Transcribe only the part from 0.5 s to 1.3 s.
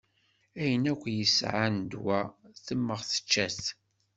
Ayen akk i